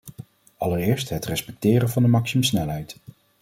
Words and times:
Allereerst 0.57 1.09
het 1.09 1.25
respecteren 1.25 1.89
van 1.89 2.03
de 2.03 2.09
maximumsnelheid. 2.09 2.97